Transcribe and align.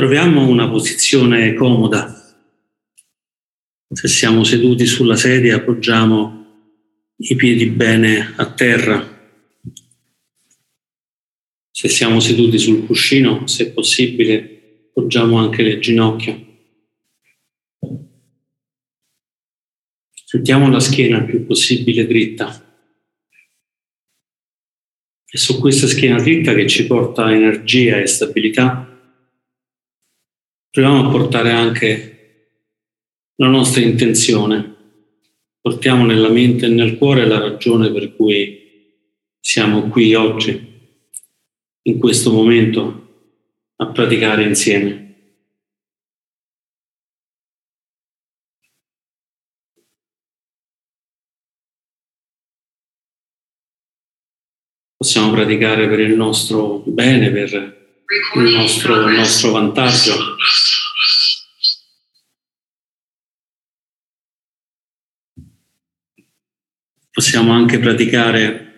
Troviamo 0.00 0.48
una 0.48 0.66
posizione 0.66 1.52
comoda. 1.52 2.10
Se 3.92 4.08
siamo 4.08 4.44
seduti 4.44 4.86
sulla 4.86 5.14
sedia, 5.14 5.56
appoggiamo 5.56 6.46
i 7.16 7.36
piedi 7.36 7.66
bene 7.66 8.32
a 8.34 8.50
terra. 8.50 9.06
Se 11.70 11.88
siamo 11.88 12.18
seduti 12.18 12.58
sul 12.58 12.86
cuscino, 12.86 13.46
se 13.46 13.72
possibile, 13.72 14.86
appoggiamo 14.88 15.36
anche 15.36 15.62
le 15.62 15.78
ginocchia. 15.78 16.46
Sentiamo 20.24 20.70
la 20.70 20.80
schiena 20.80 21.18
il 21.18 21.26
più 21.26 21.44
possibile 21.44 22.06
dritta. 22.06 22.74
E 25.26 25.36
su 25.36 25.60
questa 25.60 25.86
schiena 25.86 26.16
dritta 26.16 26.54
che 26.54 26.66
ci 26.66 26.86
porta 26.86 27.30
energia 27.30 27.98
e 27.98 28.06
stabilità, 28.06 28.89
proviamo 30.70 31.08
a 31.08 31.10
portare 31.10 31.50
anche 31.50 32.10
la 33.36 33.48
nostra 33.48 33.82
intenzione. 33.82 34.76
Portiamo 35.60 36.06
nella 36.06 36.30
mente 36.30 36.66
e 36.66 36.68
nel 36.68 36.96
cuore 36.96 37.26
la 37.26 37.38
ragione 37.38 37.90
per 37.92 38.14
cui 38.14 38.58
siamo 39.40 39.88
qui 39.88 40.14
oggi, 40.14 40.68
in 41.82 41.98
questo 41.98 42.32
momento, 42.32 43.08
a 43.76 43.86
praticare 43.88 44.44
insieme. 44.44 45.08
Possiamo 54.96 55.32
praticare 55.32 55.88
per 55.88 56.00
il 56.00 56.14
nostro 56.14 56.82
bene, 56.86 57.30
per 57.30 57.79
il 58.12 58.42
nostro, 58.42 59.08
il 59.08 59.16
nostro 59.16 59.52
vantaggio. 59.52 60.36
Possiamo 67.12 67.52
anche 67.52 67.78
praticare 67.78 68.68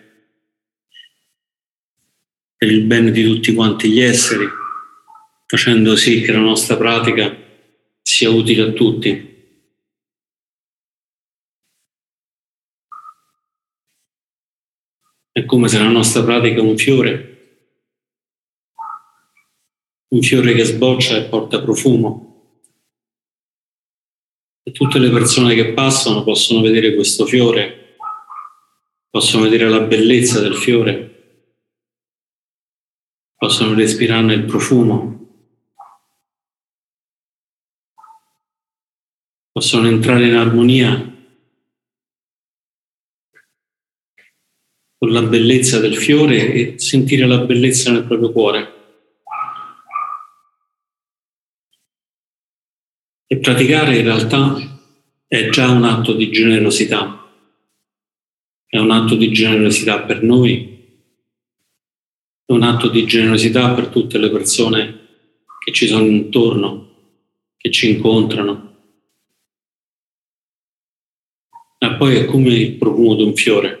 per 2.55 2.71
il 2.71 2.83
bene 2.83 3.11
di 3.11 3.23
tutti 3.23 3.53
quanti 3.53 3.89
gli 3.89 4.01
esseri, 4.01 4.47
facendo 5.47 5.95
sì 5.95 6.21
che 6.21 6.31
la 6.31 6.39
nostra 6.39 6.77
pratica 6.77 7.35
sia 8.01 8.29
utile 8.29 8.69
a 8.69 8.71
tutti. 8.71 9.31
È 15.31 15.45
come 15.45 15.67
se 15.67 15.79
la 15.79 15.89
nostra 15.89 16.23
pratica 16.23 16.57
è 16.57 16.61
un 16.61 16.77
fiore 16.77 17.32
un 20.13 20.21
fiore 20.21 20.53
che 20.53 20.63
sboccia 20.63 21.17
e 21.17 21.23
porta 21.23 21.61
profumo. 21.61 22.29
E 24.61 24.71
tutte 24.71 24.99
le 24.99 25.09
persone 25.09 25.55
che 25.55 25.73
passano 25.73 26.23
possono 26.23 26.61
vedere 26.61 26.93
questo 26.93 27.25
fiore, 27.25 27.97
possono 29.09 29.43
vedere 29.43 29.67
la 29.67 29.81
bellezza 29.81 30.39
del 30.39 30.55
fiore, 30.55 31.09
possono 33.35 33.73
respirarne 33.73 34.35
il 34.35 34.45
profumo, 34.45 35.19
possono 39.51 39.87
entrare 39.87 40.27
in 40.27 40.35
armonia 40.35 41.11
con 44.97 45.11
la 45.11 45.23
bellezza 45.23 45.79
del 45.79 45.97
fiore 45.97 46.53
e 46.53 46.79
sentire 46.79 47.25
la 47.25 47.39
bellezza 47.39 47.91
nel 47.91 48.05
proprio 48.05 48.31
cuore. 48.31 48.82
E 53.33 53.37
praticare 53.37 53.97
in 53.97 54.03
realtà 54.03 54.79
è 55.25 55.49
già 55.49 55.71
un 55.71 55.83
atto 55.85 56.13
di 56.13 56.29
generosità, 56.29 57.27
è 58.67 58.77
un 58.77 58.91
atto 58.91 59.15
di 59.15 59.31
generosità 59.31 60.01
per 60.03 60.21
noi, 60.21 61.01
è 62.45 62.51
un 62.51 62.61
atto 62.61 62.89
di 62.89 63.07
generosità 63.07 63.73
per 63.73 63.87
tutte 63.87 64.19
le 64.19 64.29
persone 64.29 64.99
che 65.65 65.71
ci 65.71 65.87
sono 65.87 66.05
intorno, 66.05 66.89
che 67.57 67.71
ci 67.71 67.89
incontrano. 67.89 68.75
E 71.79 71.95
poi 71.95 72.17
è 72.17 72.25
come 72.25 72.53
il 72.53 72.73
profumo 72.73 73.15
di 73.15 73.23
un 73.23 73.33
fiore 73.33 73.79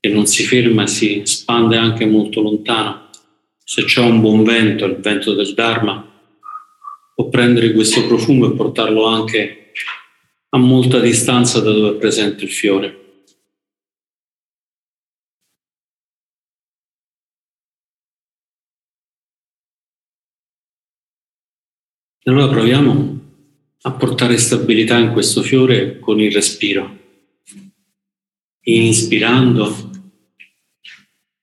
che 0.00 0.08
non 0.08 0.26
si 0.26 0.42
ferma 0.42 0.88
si 0.88 1.22
spande 1.26 1.76
anche 1.76 2.06
molto 2.06 2.40
lontano. 2.40 3.10
Se 3.62 3.84
c'è 3.84 4.00
un 4.00 4.20
buon 4.20 4.42
vento, 4.42 4.84
il 4.84 4.96
vento 4.96 5.32
del 5.32 5.54
Dharma, 5.54 6.13
può 7.14 7.28
prendere 7.28 7.72
questo 7.72 8.06
profumo 8.06 8.46
e 8.46 8.56
portarlo 8.56 9.06
anche 9.06 9.72
a 10.48 10.58
molta 10.58 11.00
distanza 11.00 11.60
da 11.60 11.72
dove 11.72 11.96
è 11.96 11.98
presente 11.98 12.44
il 12.44 12.50
fiore. 12.50 13.02
E 22.26 22.30
allora 22.30 22.48
proviamo 22.48 23.20
a 23.82 23.92
portare 23.92 24.38
stabilità 24.38 24.96
in 24.96 25.12
questo 25.12 25.42
fiore 25.42 25.98
con 25.98 26.18
il 26.20 26.32
respiro, 26.32 26.98
inspirando 28.62 29.90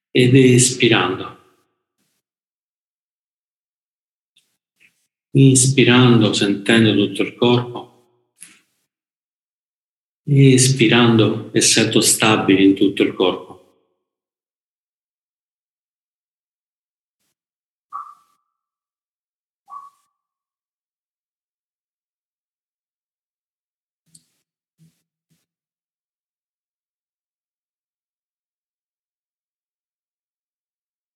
ed 0.10 0.36
espirando. 0.36 1.41
Inspirando, 5.32 6.34
sentendo 6.34 6.94
tutto 6.94 7.22
il 7.24 7.36
corpo, 7.36 7.80
espirando, 10.24 11.50
essendo 11.54 12.02
stabili 12.02 12.64
in 12.66 12.76
tutto 12.76 13.04
il 13.04 13.14
corpo. 13.14 13.50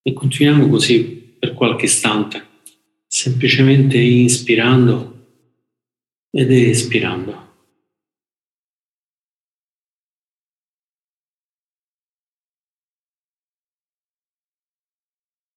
E 0.07 0.13
continuiamo 0.13 0.69
così 0.69 1.03
per 1.39 1.53
qualche 1.55 1.85
istante 1.85 2.54
semplicemente 3.25 3.97
inspirando 3.97 5.13
ed 6.29 6.51
espirando. 6.51 7.43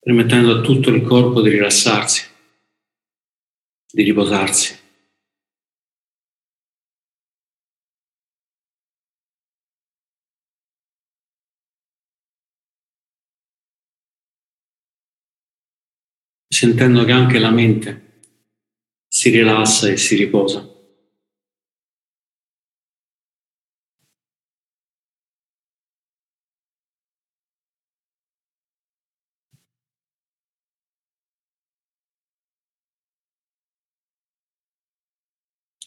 permettendo 0.00 0.56
a 0.56 0.60
tutto 0.62 0.88
il 0.88 1.02
corpo 1.02 1.42
di 1.42 1.50
rilassarsi, 1.50 2.26
di 3.92 4.02
riposarsi. 4.04 4.87
Sentendo 16.58 17.04
che 17.04 17.12
anche 17.12 17.38
la 17.38 17.52
mente 17.52 18.22
si 19.06 19.30
rilassa 19.30 19.86
e 19.86 19.96
si 19.96 20.16
riposa. 20.16 20.68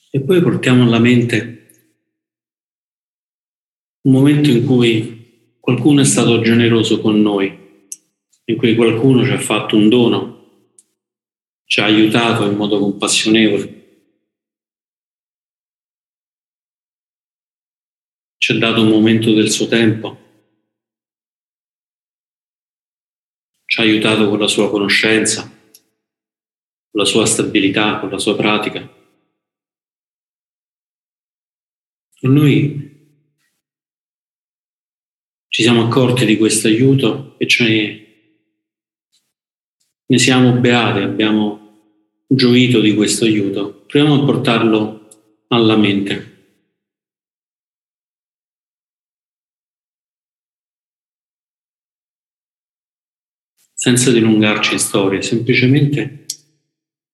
E 0.09 0.21
poi 0.21 0.41
portiamo 0.41 0.83
alla 0.83 0.99
mente 0.99 1.97
un 4.03 4.13
momento 4.13 4.49
in 4.49 4.65
cui 4.65 5.57
qualcuno 5.59 5.99
è 5.99 6.05
stato 6.05 6.39
generoso 6.39 7.01
con 7.01 7.21
noi, 7.21 7.89
in 8.45 8.55
cui 8.55 8.75
qualcuno 8.75 9.25
ci 9.25 9.31
ha 9.31 9.37
fatto 9.37 9.75
un 9.75 9.89
dono 9.89 10.30
ci 11.71 11.79
ha 11.79 11.85
aiutato 11.85 12.45
in 12.45 12.57
modo 12.57 12.79
compassionevole. 12.79 14.09
Ci 18.37 18.51
ha 18.51 18.57
dato 18.57 18.81
un 18.81 18.89
momento 18.89 19.33
del 19.33 19.49
suo 19.49 19.69
tempo. 19.69 20.17
Ci 23.63 23.79
ha 23.79 23.83
aiutato 23.83 24.27
con 24.27 24.39
la 24.39 24.49
sua 24.49 24.69
conoscenza, 24.69 25.43
con 25.43 27.01
la 27.01 27.05
sua 27.05 27.25
stabilità, 27.25 28.01
con 28.01 28.09
la 28.09 28.19
sua 28.19 28.35
pratica. 28.35 28.81
E 32.19 32.27
noi 32.27 33.15
ci 35.47 35.61
siamo 35.61 35.85
accorti 35.85 36.25
di 36.25 36.35
questo 36.35 36.67
aiuto 36.67 37.39
e 37.39 37.47
ce 37.47 37.63
ne, 37.63 38.05
ne 40.05 40.17
siamo 40.17 40.59
beati, 40.59 40.99
abbiamo 40.99 41.60
gioito 42.33 42.79
di 42.79 42.95
questo 42.95 43.25
aiuto, 43.25 43.83
proviamo 43.87 44.21
a 44.21 44.25
portarlo 44.25 45.07
alla 45.49 45.75
mente. 45.75 46.29
Senza 53.73 54.11
dilungarci 54.11 54.73
in 54.73 54.79
storie, 54.79 55.21
semplicemente 55.21 56.25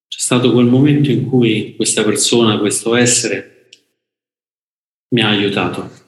c'è 0.07 0.19
stato 0.19 0.51
quel 0.51 0.67
momento 0.67 1.09
in 1.09 1.25
cui 1.25 1.75
questa 1.75 2.03
persona, 2.03 2.59
questo 2.59 2.93
essere, 2.93 3.69
mi 5.15 5.21
ha 5.21 5.29
aiutato. 5.29 6.06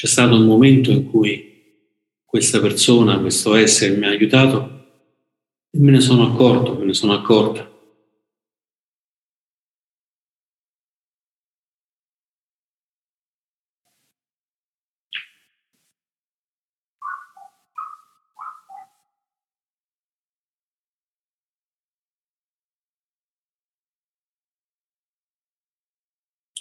C'è 0.00 0.06
stato 0.06 0.34
un 0.34 0.46
momento 0.46 0.90
in 0.90 1.10
cui 1.10 1.76
questa 2.24 2.58
persona, 2.58 3.20
questo 3.20 3.54
essere 3.54 3.94
mi 3.98 4.06
ha 4.06 4.08
aiutato 4.08 4.86
e 5.70 5.78
me 5.78 5.90
ne 5.90 6.00
sono 6.00 6.32
accorto, 6.32 6.74
me 6.78 6.86
ne 6.86 6.94
sono 6.94 7.12
accorta. 7.12 7.70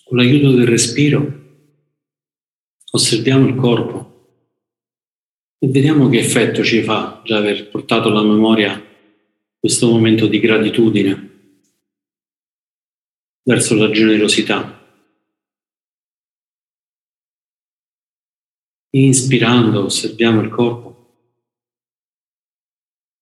Con 0.04 0.18
l'aiuto 0.18 0.52
del 0.52 0.68
respiro 0.68 1.49
osserviamo 2.92 3.48
il 3.48 3.56
corpo 3.56 4.08
e 5.58 5.68
vediamo 5.68 6.10
che 6.10 6.20
effetto 6.20 6.64
ci 6.64 6.82
fa 6.84 7.22
già 7.24 7.38
aver 7.38 7.70
portato 7.70 8.10
alla 8.10 8.24
memoria 8.24 8.82
questo 9.60 9.90
momento 9.90 10.28
di 10.28 10.40
gratitudine 10.40 11.30
verso 13.44 13.76
la 13.76 13.90
generosità. 13.92 14.78
Inspirando 18.92 19.84
osserviamo 19.84 20.42
il 20.42 20.50
corpo 20.50 20.90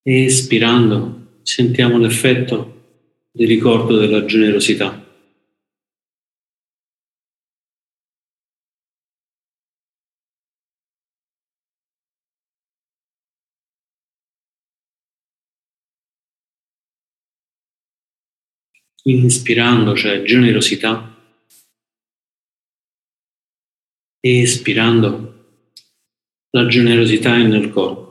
espirando 0.09 1.39
sentiamo 1.43 1.97
l'effetto 1.97 2.75
del 3.31 3.47
ricordo 3.47 3.97
della 3.97 4.23
generosità. 4.23 5.06
Inspirando 19.09 19.95
cioè 19.95 20.23
generosità 20.23 21.15
e 24.19 24.41
espirando 24.41 25.35
la 26.49 26.65
generosità 26.67 27.35
è 27.35 27.43
nel 27.43 27.69
corpo. 27.69 28.06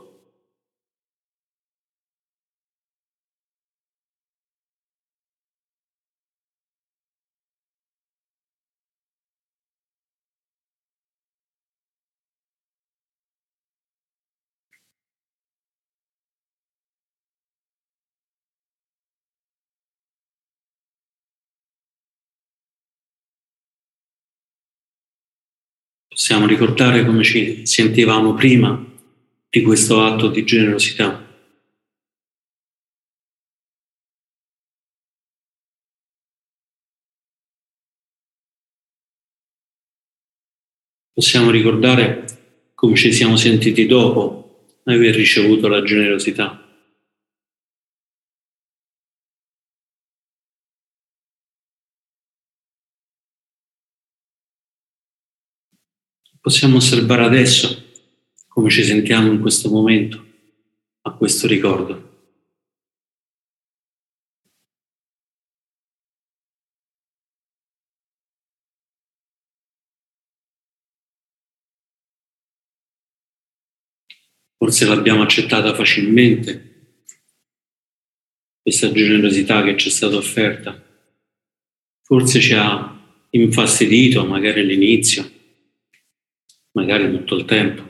Possiamo 26.17 26.47
ricordare 26.47 27.05
come 27.05 27.23
ci 27.23 27.67
sentivamo 27.67 28.33
prima 28.33 28.83
di 29.47 29.61
questo 29.61 30.01
atto 30.01 30.29
di 30.29 30.43
generosità. 30.43 31.23
Possiamo 41.13 41.51
ricordare 41.51 42.25
come 42.73 42.95
ci 42.95 43.13
siamo 43.13 43.35
sentiti 43.35 43.85
dopo 43.85 44.79
aver 44.85 45.13
ricevuto 45.13 45.67
la 45.67 45.83
generosità. 45.83 46.66
Possiamo 56.47 56.77
osservare 56.77 57.25
adesso 57.25 57.91
come 58.47 58.69
ci 58.69 58.81
sentiamo 58.81 59.29
in 59.29 59.41
questo 59.41 59.69
momento, 59.69 60.25
a 61.01 61.11
questo 61.11 61.45
ricordo. 61.45 62.29
Forse 74.55 74.85
l'abbiamo 74.85 75.23
accettata 75.23 75.75
facilmente, 75.75 77.01
questa 78.61 78.89
generosità 78.93 79.63
che 79.63 79.75
ci 79.75 79.89
è 79.89 79.91
stata 79.91 80.15
offerta. 80.15 80.81
Forse 82.03 82.39
ci 82.39 82.53
ha 82.53 83.25
infastidito 83.31 84.25
magari 84.25 84.61
all'inizio, 84.61 85.35
magari 86.77 87.09
tutto 87.09 87.35
il 87.35 87.45
tempo. 87.45 87.81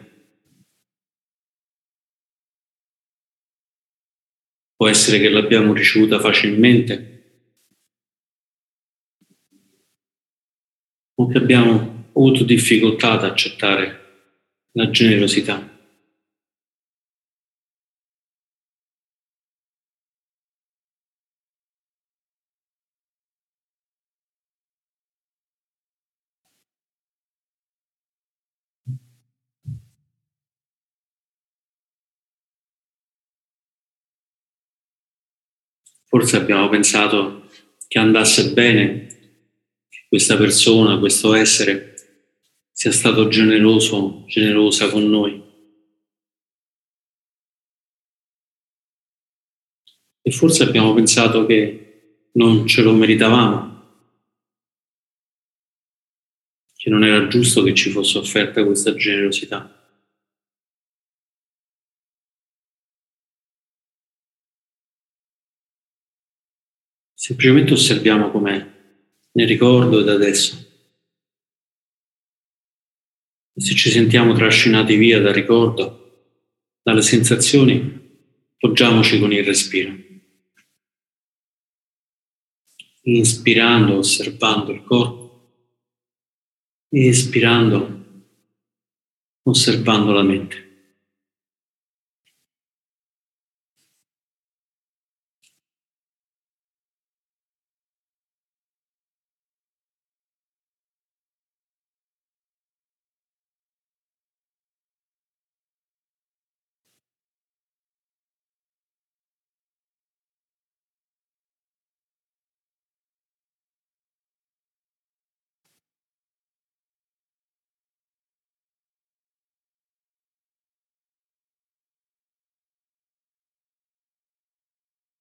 Può 4.78 4.88
essere 4.88 5.20
che 5.20 5.30
l'abbiamo 5.30 5.74
ricevuta 5.74 6.20
facilmente 6.20 7.16
o 11.16 11.28
che 11.28 11.38
abbiamo 11.38 12.12
avuto 12.16 12.46
difficoltà 12.46 13.14
ad 13.14 13.26
accettare 13.26 14.06
la 14.72 14.90
generosità. 14.90 15.77
Forse 36.08 36.38
abbiamo 36.38 36.70
pensato 36.70 37.50
che 37.88 38.00
andasse 38.00 38.54
bene, 38.54 39.08
che 39.90 40.06
questa 40.08 40.38
persona, 40.38 40.98
questo 41.00 41.34
essere, 41.34 41.96
sia 42.72 42.92
stato 42.92 43.28
generoso, 43.28 44.24
generosa 44.28 44.90
con 44.90 45.10
noi. 45.10 45.44
E 50.22 50.32
forse 50.32 50.64
abbiamo 50.64 50.94
pensato 50.94 51.46
che 51.46 52.30
non 52.34 52.68
ce 52.68 52.84
lo 52.84 52.94
meritavamo, 52.94 53.76
che 56.76 56.90
non 56.90 57.04
era 57.04 57.28
giusto 57.28 57.64
che 57.64 57.74
ci 57.74 57.90
fosse 57.90 58.18
offerta 58.18 58.64
questa 58.64 58.94
generosità. 58.96 59.77
Semplicemente 67.28 67.74
osserviamo 67.74 68.32
com'è 68.32 68.66
nel 69.34 69.48
ricordo 69.48 70.00
ed 70.00 70.08
adesso. 70.08 70.56
E 73.54 73.60
se 73.60 73.76
ci 73.76 73.90
sentiamo 73.90 74.34
trascinati 74.34 74.96
via 74.96 75.20
dal 75.20 75.34
ricordo, 75.34 76.40
dalle 76.82 77.02
sensazioni, 77.02 78.22
poggiamoci 78.58 79.20
con 79.20 79.34
il 79.34 79.44
respiro. 79.44 79.94
Inspirando, 83.02 83.98
osservando 83.98 84.72
il 84.72 84.84
corpo, 84.86 85.66
espirando, 86.88 88.32
osservando 89.44 90.14
la 90.14 90.24
mente. 90.24 90.67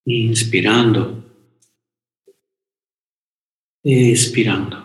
Inspirando 0.08 1.24
e 3.80 4.10
espirando. 4.10 4.84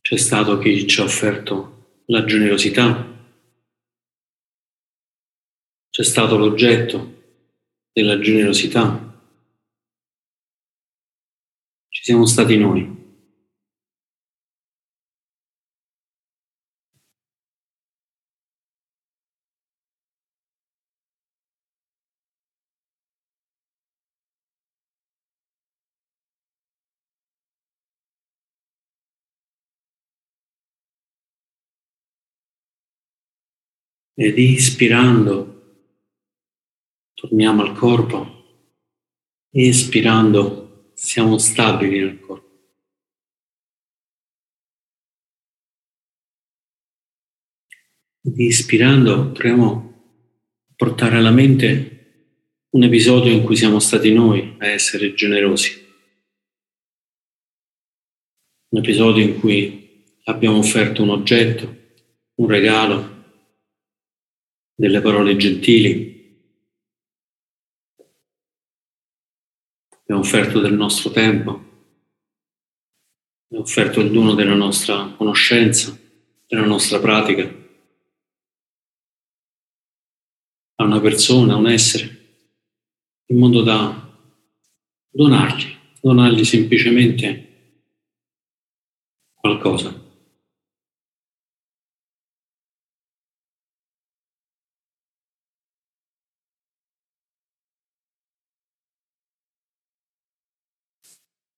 C'è 0.00 0.16
stato 0.18 0.58
chi 0.58 0.86
ci 0.86 1.00
ha 1.00 1.04
offerto 1.04 2.02
la 2.06 2.24
generosità, 2.24 3.12
c'è 5.88 6.04
stato 6.04 6.36
l'oggetto 6.36 7.22
della 7.92 8.18
generosità, 8.18 9.00
ci 11.88 12.02
siamo 12.02 12.26
stati 12.26 12.58
noi. 12.58 13.03
Ed 34.14 34.38
ispirando 34.38 35.54
torniamo 37.14 37.62
al 37.62 37.74
corpo, 37.74 38.68
espirando 39.50 40.92
siamo 40.94 41.38
stabili 41.38 41.98
nel 41.98 42.20
corpo. 42.20 42.42
Ed 48.22 48.38
ispirando 48.38 49.26
potremo 49.26 49.92
portare 50.76 51.16
alla 51.16 51.30
mente 51.30 51.90
un 52.70 52.82
episodio 52.82 53.32
in 53.32 53.42
cui 53.44 53.56
siamo 53.56 53.78
stati 53.80 54.12
noi 54.12 54.56
a 54.58 54.66
essere 54.66 55.14
generosi. 55.14 55.82
Un 58.68 58.78
episodio 58.78 59.22
in 59.22 59.38
cui 59.38 60.18
abbiamo 60.24 60.58
offerto 60.58 61.02
un 61.02 61.10
oggetto, 61.10 61.76
un 62.36 62.48
regalo, 62.48 63.13
delle 64.74 65.00
parole 65.00 65.36
gentili. 65.36 66.12
Abbiamo 70.00 70.20
offerto 70.20 70.60
del 70.60 70.74
nostro 70.74 71.10
tempo, 71.10 71.50
abbiamo 73.46 73.64
offerto 73.64 74.00
il 74.00 74.10
dono 74.10 74.34
della 74.34 74.54
nostra 74.54 75.14
conoscenza, 75.16 75.98
della 76.46 76.66
nostra 76.66 76.98
pratica 77.00 77.62
a 80.76 80.84
una 80.84 81.00
persona, 81.00 81.54
a 81.54 81.56
un 81.56 81.68
essere, 81.68 82.42
in 83.26 83.38
modo 83.38 83.62
da 83.62 84.04
donargli, 85.08 85.74
donargli 86.00 86.44
semplicemente 86.44 87.48
qualcosa. 89.34 90.03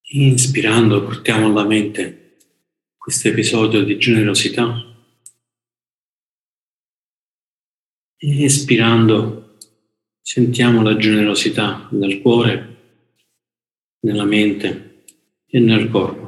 Inspirando 0.08 1.02
portiamo 1.02 1.46
alla 1.46 1.64
mente 1.64 2.36
questo 2.96 3.26
episodio 3.26 3.82
di 3.82 3.98
generosità. 3.98 4.72
Espirando 8.16 9.56
sentiamo 10.20 10.82
la 10.82 10.96
generosità 10.96 11.88
nel 11.90 12.22
cuore, 12.22 12.76
nella 14.04 14.25
mente 14.25 15.02
e 15.44 15.58
nel 15.58 15.90
corpo. 15.90 16.25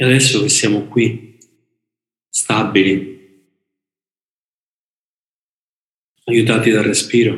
E 0.00 0.04
adesso 0.04 0.40
che 0.40 0.48
siamo 0.48 0.88
qui, 0.88 1.36
stabili, 2.30 3.44
aiutati 6.24 6.70
dal 6.70 6.84
respiro, 6.84 7.36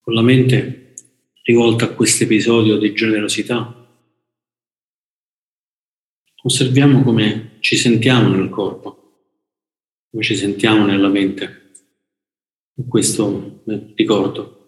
con 0.00 0.12
la 0.12 0.20
mente 0.20 0.92
rivolta 1.44 1.86
a 1.86 1.94
questo 1.94 2.24
episodio 2.24 2.76
di 2.76 2.92
generosità, 2.92 3.74
osserviamo 6.42 7.02
come 7.02 7.56
ci 7.60 7.78
sentiamo 7.78 8.28
nel 8.36 8.50
corpo, 8.50 9.30
come 10.10 10.22
ci 10.22 10.36
sentiamo 10.36 10.84
nella 10.84 11.08
mente 11.08 11.72
in 12.74 12.86
questo 12.86 13.62
ricordo. 13.94 14.59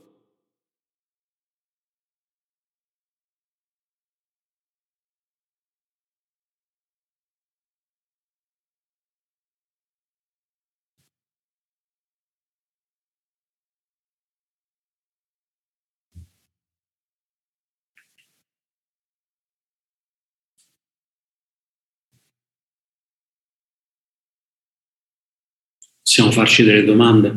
Possiamo 26.12 26.30
farci 26.30 26.62
delle 26.62 26.84
domande? 26.84 27.32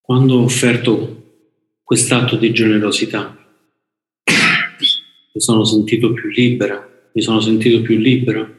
Quando 0.00 0.36
ho 0.36 0.42
offerto 0.44 1.80
quest'atto 1.82 2.36
di 2.36 2.50
generosità, 2.50 3.36
mi 4.24 5.38
sono 5.38 5.64
sentito 5.64 6.14
più 6.14 6.30
libera, 6.30 7.10
mi 7.12 7.20
sono 7.20 7.42
sentito 7.42 7.82
più 7.82 7.98
libero. 7.98 8.54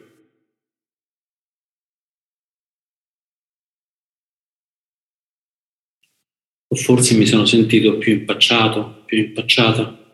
O 6.67 6.75
forse 6.75 7.17
mi 7.17 7.25
sono 7.25 7.45
sentito 7.45 7.97
più 7.97 8.13
impacciato, 8.13 9.05
più 9.07 9.17
impacciata. 9.17 10.06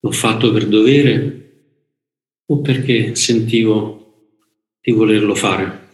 L'ho 0.00 0.12
fatto 0.12 0.52
per 0.52 0.68
dovere 0.68 1.38
o 2.46 2.60
perché 2.60 3.16
sentivo 3.16 4.36
di 4.80 4.92
volerlo 4.92 5.34
fare? 5.34 5.86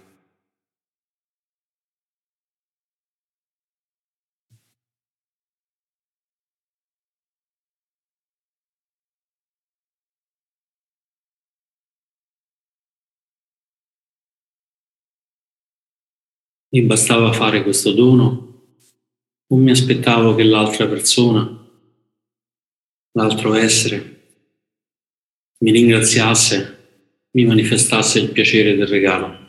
Mi 16.74 16.82
bastava 16.82 17.32
fare 17.32 17.62
questo 17.62 17.92
dono 17.92 18.66
o 19.46 19.56
mi 19.56 19.70
aspettavo 19.70 20.34
che 20.34 20.42
l'altra 20.42 20.86
persona 20.88 21.63
l'altro 23.16 23.54
essere 23.54 24.12
mi 25.58 25.70
ringraziasse, 25.70 26.78
mi 27.30 27.44
manifestasse 27.46 28.18
il 28.18 28.30
piacere 28.30 28.76
del 28.76 28.86
regalo. 28.86 29.42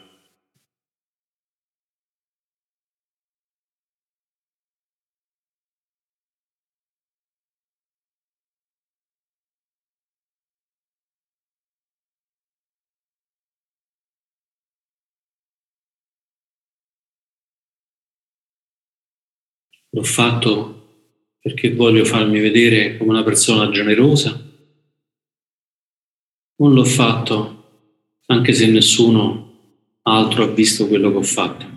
L'ho 19.90 20.04
fatto 20.04 20.85
perché 21.46 21.76
voglio 21.76 22.04
farmi 22.06 22.40
vedere 22.40 22.98
come 22.98 23.12
una 23.12 23.24
persona 23.24 23.70
generosa. 23.70 24.32
Non 26.56 26.74
l'ho 26.74 26.84
fatto 26.84 27.92
anche 28.26 28.52
se 28.52 28.66
nessuno 28.66 29.54
altro 30.02 30.44
ha 30.44 30.48
visto 30.48 30.88
quello 30.88 31.12
che 31.12 31.18
ho 31.18 31.22
fatto. 31.22 31.75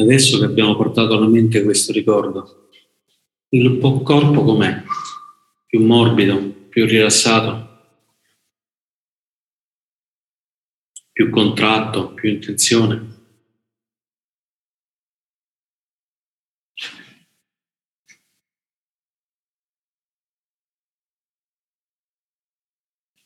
Adesso 0.00 0.38
che 0.38 0.46
abbiamo 0.46 0.76
portato 0.76 1.14
alla 1.14 1.28
mente 1.28 1.62
questo 1.62 1.92
ricordo, 1.92 2.70
il 3.50 3.78
corpo 3.78 4.44
com'è? 4.44 4.82
Più 5.66 5.84
morbido, 5.84 6.38
più 6.68 6.86
rilassato, 6.86 7.68
più 11.12 11.28
contratto, 11.28 12.14
più 12.14 12.30
in 12.30 12.40
tensione. 12.40 13.18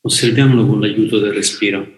Osserviamolo 0.01 0.67
con 0.67 0.81
l'aiuto 0.81 1.19
del 1.19 1.31
respiro. 1.31 1.94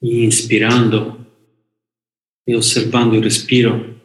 Inspirando 0.00 1.16
e 2.44 2.54
osservando 2.54 3.16
il 3.16 3.22
respiro 3.22 3.96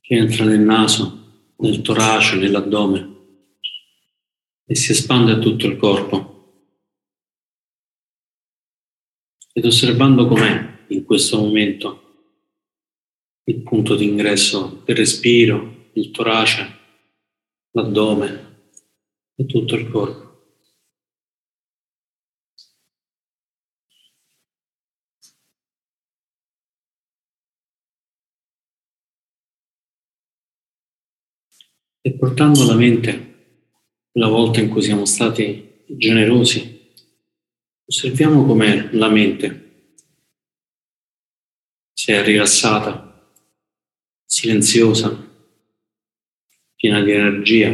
che 0.00 0.14
entra 0.14 0.44
nel 0.44 0.60
naso, 0.60 1.52
nel 1.56 1.80
torace, 1.82 2.36
nell'addome 2.36 3.10
e 4.66 4.74
si 4.74 4.92
espande 4.92 5.32
a 5.32 5.38
tutto 5.38 5.66
il 5.66 5.76
corpo. 5.76 6.30
Ed 9.52 9.64
osservando 9.64 10.26
com'è 10.26 10.84
in 10.88 11.04
questo 11.04 11.38
momento 11.38 12.00
il 13.44 13.62
punto 13.62 13.96
di 13.96 14.04
ingresso 14.04 14.82
del 14.84 14.96
respiro, 14.96 15.90
il 15.94 16.10
torace, 16.10 16.78
l'addome 17.72 18.70
e 19.34 19.46
tutto 19.46 19.74
il 19.74 19.90
corpo. 19.90 20.31
E 32.04 32.12
portando 32.14 32.66
la 32.66 32.74
mente 32.74 33.30
la 34.14 34.26
volta 34.26 34.60
in 34.60 34.68
cui 34.68 34.82
siamo 34.82 35.04
stati 35.04 35.84
generosi, 35.86 36.90
osserviamo 37.84 38.44
com'è 38.44 38.90
la 38.92 39.08
mente, 39.08 39.94
se 41.92 42.12
è 42.14 42.24
rilassata, 42.24 43.30
silenziosa, 44.24 45.30
piena 46.74 47.00
di 47.02 47.12
energia, 47.12 47.70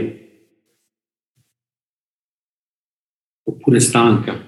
oppure 3.44 3.80
stanca, 3.80 4.46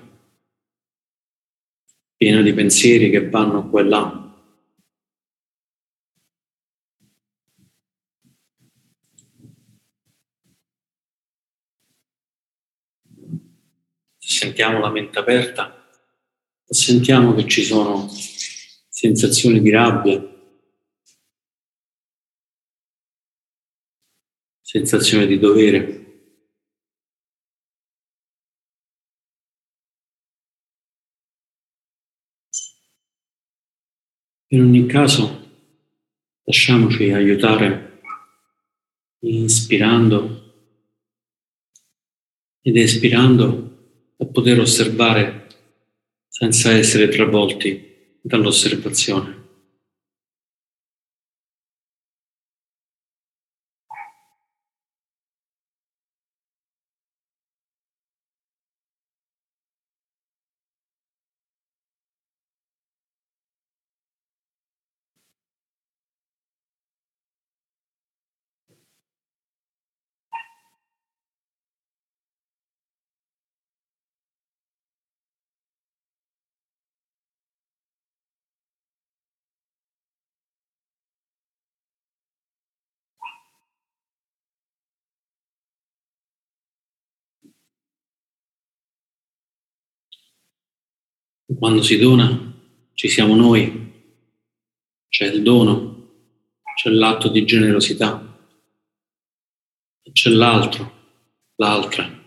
piena 2.16 2.42
di 2.42 2.52
pensieri 2.52 3.08
che 3.08 3.30
vanno 3.30 3.70
qua 3.70 3.80
e 3.80 3.84
là. 3.84 4.19
Sentiamo 14.30 14.78
la 14.78 14.90
mente 14.90 15.18
aperta 15.18 15.74
sentiamo 16.70 17.34
che 17.34 17.48
ci 17.48 17.64
sono 17.64 18.08
sensazioni 18.88 19.60
di 19.60 19.70
rabbia, 19.70 20.24
sensazione 24.60 25.26
di 25.26 25.38
dovere. 25.38 25.98
In 34.52 34.62
ogni 34.62 34.86
caso, 34.86 35.48
lasciamoci 36.44 37.10
aiutare 37.10 38.02
inspirando 39.20 40.38
ed 42.62 42.76
espirando 42.76 43.69
a 44.20 44.26
poter 44.26 44.60
osservare 44.60 45.46
senza 46.28 46.72
essere 46.72 47.08
travolti 47.08 48.18
dall'osservazione. 48.20 49.39
Quando 91.58 91.82
si 91.82 91.98
dona 91.98 92.54
ci 92.94 93.08
siamo 93.08 93.34
noi, 93.34 93.88
c'è 95.08 95.26
il 95.26 95.42
dono, 95.42 96.08
c'è 96.76 96.90
l'atto 96.90 97.28
di 97.28 97.44
generosità, 97.44 98.38
c'è 100.12 100.30
l'altro, 100.30 100.92
l'altra. 101.56 102.18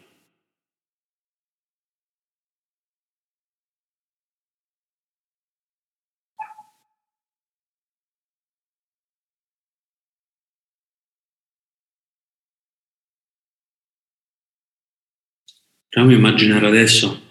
Proviamo 15.89 16.15
a 16.15 16.17
immaginare 16.17 16.67
adesso 16.67 17.22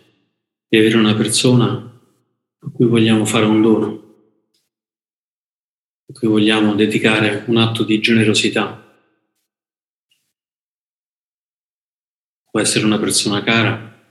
di 0.72 0.78
avere 0.78 0.96
una 0.96 1.14
persona 1.14 1.68
a 1.68 2.70
cui 2.70 2.86
vogliamo 2.86 3.26
fare 3.26 3.44
un 3.44 3.60
dono, 3.60 4.14
a 6.06 6.12
cui 6.14 6.28
vogliamo 6.28 6.74
dedicare 6.74 7.44
un 7.48 7.58
atto 7.58 7.84
di 7.84 8.00
generosità. 8.00 8.80
Può 12.50 12.58
essere 12.58 12.86
una 12.86 12.98
persona 12.98 13.42
cara, 13.42 14.02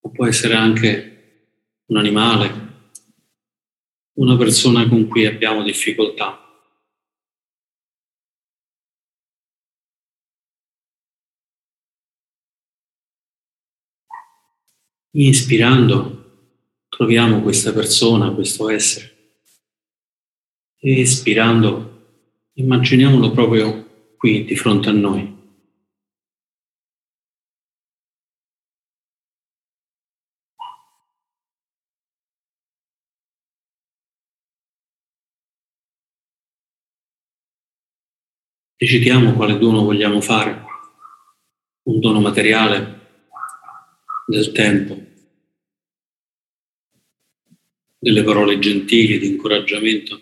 o 0.00 0.10
può 0.10 0.26
essere 0.26 0.54
anche 0.54 1.60
un 1.86 1.98
animale, 1.98 2.50
una 4.14 4.36
persona 4.36 4.88
con 4.88 5.06
cui 5.06 5.24
abbiamo 5.24 5.62
difficoltà. 5.62 6.41
Inspirando 15.14 16.20
troviamo 16.88 17.42
questa 17.42 17.70
persona, 17.72 18.32
questo 18.32 18.70
essere. 18.70 19.10
E 20.78 21.00
espirando 21.00 22.48
immaginiamolo 22.54 23.30
proprio 23.30 24.14
qui 24.16 24.44
di 24.44 24.56
fronte 24.56 24.88
a 24.88 24.92
noi. 24.92 25.40
Decidiamo 38.76 39.34
quale 39.34 39.58
dono 39.58 39.84
vogliamo 39.84 40.20
fare, 40.22 40.64
un 41.82 42.00
dono 42.00 42.20
materiale, 42.20 43.00
del 44.26 44.52
tempo, 44.52 45.01
delle 48.02 48.24
parole 48.24 48.58
gentili 48.58 49.16
di 49.16 49.28
incoraggiamento, 49.28 50.20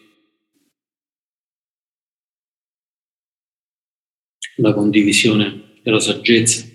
la 4.56 4.74
condivisione 4.74 5.80
della 5.82 5.98
saggezza. 5.98 6.68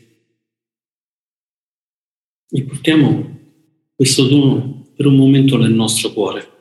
E 2.50 2.63
portiamo 2.63 3.94
questo 3.96 4.28
dono 4.28 4.94
per 4.96 5.06
un 5.06 5.15
momento 5.15 5.58
nel 5.58 5.74
nostro 5.74 6.12
cuore. 6.12 6.54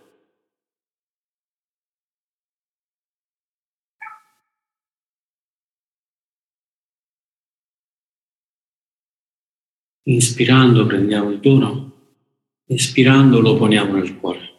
Inspirando 10.07 10.85
prendiamo 10.85 11.31
il 11.31 11.41
dono, 11.41 11.94
espirando 12.67 13.41
lo 13.41 13.57
poniamo 13.57 13.97
nel 13.97 14.17
cuore. 14.19 14.53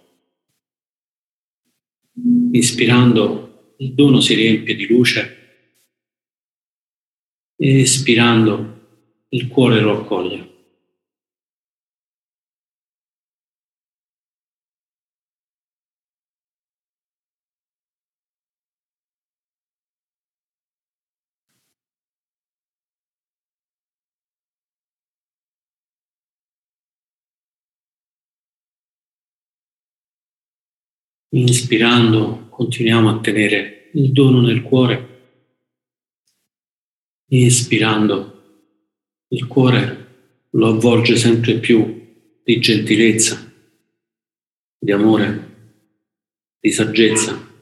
Inspirando 2.51 3.75
il 3.77 3.93
dono 3.93 4.19
si 4.21 4.33
riempie 4.33 4.75
di 4.75 4.87
luce 4.87 5.35
espirando 7.57 9.27
il 9.29 9.47
cuore 9.47 9.79
lo 9.79 10.01
accoglie. 10.01 10.54
Inspirando 31.35 32.47
continuiamo 32.47 33.09
a 33.09 33.19
tenere 33.19 33.89
il 33.95 34.13
dono 34.13 34.39
nel 34.39 34.61
cuore. 34.61 35.09
Espirando 37.27 38.43
il 39.27 39.45
cuore 39.45 40.47
lo 40.51 40.67
avvolge 40.69 41.17
sempre 41.17 41.59
più 41.59 42.39
di 42.41 42.59
gentilezza, 42.59 43.51
di 44.79 44.91
amore, 44.93 45.73
di 46.57 46.71
saggezza. 46.71 47.54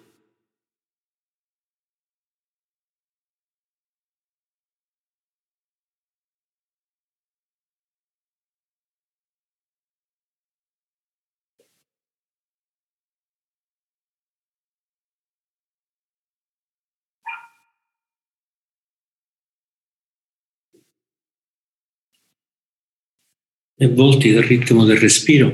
E 23.76 23.86
avvolti 23.86 24.32
dal 24.32 24.44
ritmo 24.44 24.86
del 24.86 24.98
respiro, 24.98 25.54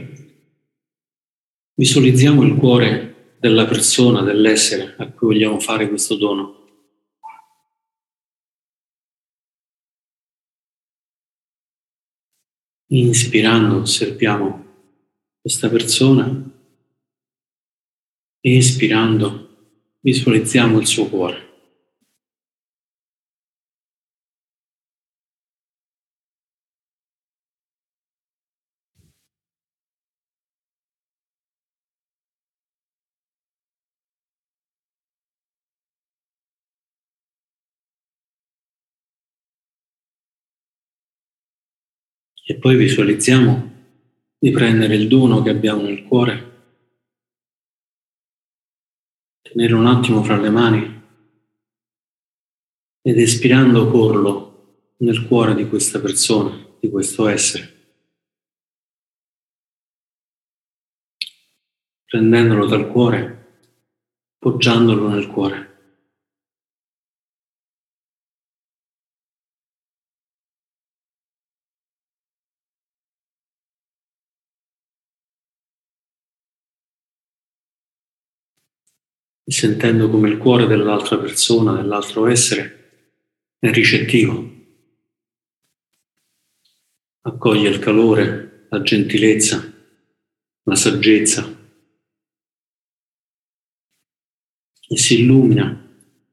visualizziamo 1.74 2.44
il 2.44 2.56
cuore 2.56 3.36
della 3.40 3.66
persona, 3.66 4.22
dell'essere 4.22 4.96
a 4.98 5.10
cui 5.10 5.28
vogliamo 5.28 5.60
fare 5.60 5.88
questo 5.88 6.16
dono. 6.16 6.58
Inspirando 12.92 13.82
osserviamo 13.82 14.66
questa 15.42 15.70
persona 15.70 16.50
espirando 18.42 19.48
visualizziamo 20.02 20.80
il 20.80 20.88
suo 20.88 21.08
cuore. 21.08 21.49
E 42.52 42.56
poi 42.56 42.76
visualizziamo 42.76 43.72
di 44.40 44.50
prendere 44.50 44.96
il 44.96 45.08
dono 45.08 45.44
che 45.44 45.52
abbiamo 45.52 45.84
nel 45.84 46.04
cuore, 46.04 46.62
tenere 49.40 49.76
un 49.76 49.86
attimo 49.86 50.24
fra 50.24 50.36
le 50.36 50.50
mani 50.50 51.02
ed 53.02 53.20
espirando 53.20 53.92
porlo 53.92 54.96
nel 54.98 55.28
cuore 55.28 55.54
di 55.54 55.70
questa 55.70 56.00
persona, 56.02 56.58
di 56.80 56.90
questo 56.90 57.28
essere. 57.28 57.94
Prendendolo 62.04 62.66
dal 62.66 62.88
cuore, 62.88 63.60
poggiandolo 64.40 65.08
nel 65.10 65.28
cuore. 65.28 65.79
Sentendo 79.52 80.10
come 80.10 80.30
il 80.30 80.38
cuore 80.38 80.68
dell'altra 80.68 81.18
persona, 81.18 81.74
dell'altro 81.74 82.28
essere, 82.28 82.78
è 83.58 83.72
ricettivo. 83.72 84.58
Accoglie 87.22 87.70
il 87.70 87.80
calore, 87.80 88.68
la 88.70 88.82
gentilezza, 88.82 89.74
la 90.64 90.76
saggezza 90.76 91.58
e 94.92 94.98
si 94.98 95.22
illumina 95.22 95.88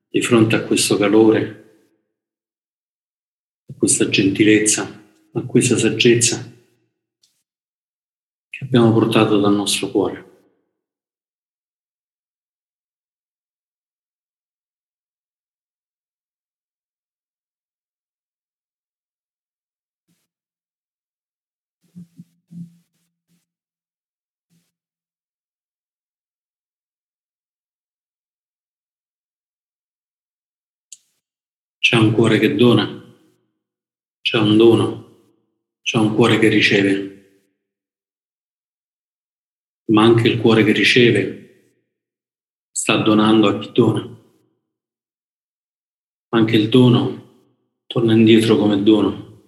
di 0.08 0.22
fronte 0.22 0.56
a 0.56 0.62
questo 0.62 0.96
calore, 0.96 1.64
a 3.66 3.74
questa 3.76 4.08
gentilezza, 4.08 5.04
a 5.32 5.42
questa 5.42 5.76
saggezza 5.76 6.52
che 8.48 8.64
abbiamo 8.64 8.92
portato 8.92 9.38
dal 9.38 9.54
nostro 9.54 9.90
cuore. 9.90 10.25
C'è 31.88 31.94
un 31.94 32.10
cuore 32.10 32.40
che 32.40 32.56
dona, 32.56 32.84
c'è 34.20 34.38
un 34.38 34.56
dono, 34.56 35.44
c'è 35.82 35.98
un 35.98 36.16
cuore 36.16 36.40
che 36.40 36.48
riceve, 36.48 37.52
ma 39.92 40.02
anche 40.02 40.26
il 40.26 40.40
cuore 40.40 40.64
che 40.64 40.72
riceve 40.72 41.94
sta 42.72 42.96
donando 42.96 43.46
a 43.46 43.58
chi 43.60 43.70
dona. 43.70 44.18
Anche 46.30 46.56
il 46.56 46.68
dono 46.70 47.84
torna 47.86 48.14
indietro 48.14 48.56
come 48.56 48.82
dono. 48.82 49.42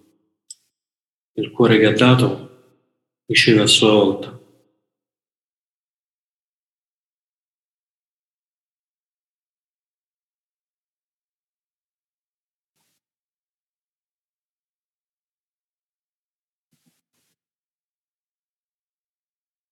Il 1.32 1.50
cuore 1.50 1.76
che 1.80 1.86
ha 1.86 1.92
dato 1.92 3.24
riceve 3.26 3.62
a 3.62 3.66
sua 3.66 3.90
volta. 3.90 4.37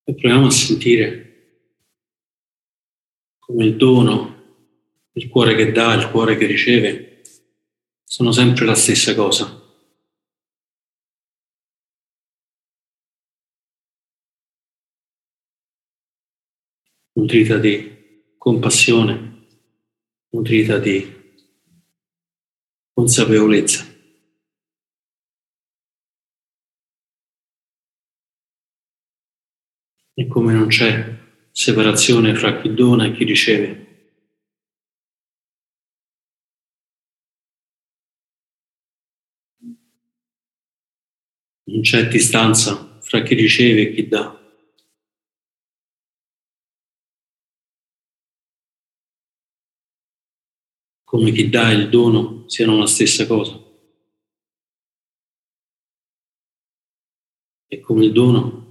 E 0.09 0.15
proviamo 0.15 0.47
a 0.47 0.51
sentire 0.51 1.27
come 3.39 3.65
il 3.65 3.77
dono, 3.77 4.35
il 5.13 5.29
cuore 5.29 5.57
che 5.57 5.73
dà, 5.73 5.95
il 5.95 6.11
cuore 6.11 6.37
che 6.37 6.47
riceve, 6.47 7.23
sono 8.05 8.31
sempre 8.31 8.65
la 8.67 8.77
stessa 8.77 9.17
cosa. 9.17 9.63
Nutrita 17.15 17.59
di 17.59 18.33
compassione, 18.37 19.47
nutrita 20.29 20.79
di 20.79 21.35
consapevolezza. 22.93 23.96
E 30.19 30.27
come 30.29 30.55
non 30.55 30.69
c'è 30.69 31.15
separazione 31.51 32.35
fra 32.35 32.59
chi 32.59 32.73
dona 32.73 33.05
e 33.05 33.13
chi 33.13 33.25
riceve. 33.25 33.85
Non 41.65 41.83
c'è 41.83 42.09
distanza 42.09 42.99
fra 43.03 43.21
chi 43.23 43.35
riceve 43.35 43.83
e 43.83 43.93
chi 43.93 44.09
dà. 44.09 44.41
Come 51.05 51.31
chi 51.31 51.51
dà 51.51 51.71
e 51.73 51.75
il 51.75 51.91
dono 51.91 52.49
siano 52.49 52.79
la 52.79 52.87
stessa 52.87 53.27
cosa. 53.27 53.63
E 57.69 57.81
come 57.81 58.07
il 58.07 58.13
dono 58.13 58.66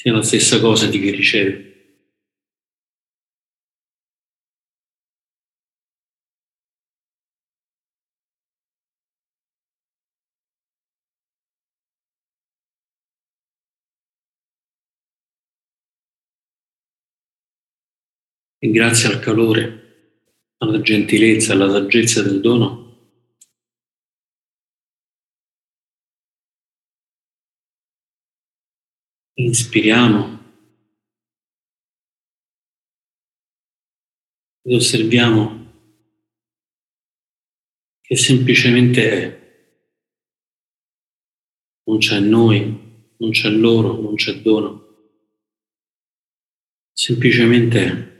sia 0.00 0.14
la 0.14 0.22
stessa 0.22 0.58
cosa 0.60 0.86
di 0.86 0.98
chi 0.98 1.10
riceve. 1.10 1.68
e 18.62 18.70
grazie 18.70 19.08
al 19.08 19.20
calore, 19.20 20.24
alla 20.58 20.80
gentilezza, 20.82 21.54
alla 21.54 21.70
saggezza 21.70 22.22
del 22.22 22.40
dono, 22.40 22.89
inspiriamo 29.44 30.38
ed 34.62 34.74
osserviamo 34.74 35.60
che 38.10 38.16
semplicemente. 38.16 39.38
Non 41.84 41.98
c'è 41.98 42.18
noi, 42.20 43.14
non 43.18 43.30
c'è 43.30 43.48
loro, 43.50 44.00
non 44.00 44.14
c'è 44.16 44.40
dono. 44.42 44.88
Semplicemente 46.92 47.84
è. 47.84 48.10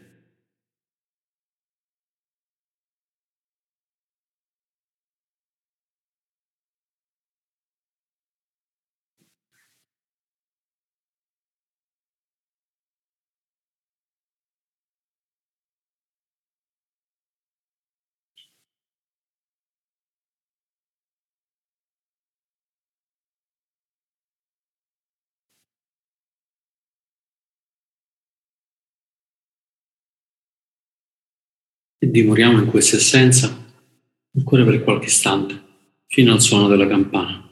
E 32.03 32.11
dimoriamo 32.11 32.59
in 32.59 32.67
questa 32.67 32.97
essenza 32.97 33.55
ancora 34.35 34.65
per 34.65 34.83
qualche 34.83 35.07
istante, 35.07 35.61
fino 36.07 36.33
al 36.33 36.41
suono 36.41 36.67
della 36.67 36.87
campana. 36.87 37.47